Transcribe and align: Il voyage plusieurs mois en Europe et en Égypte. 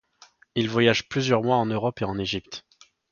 Il 0.55 0.67
voyage 0.67 1.07
plusieurs 1.09 1.43
mois 1.43 1.57
en 1.57 1.67
Europe 1.67 2.01
et 2.01 2.05
en 2.05 2.17
Égypte. 2.17 2.65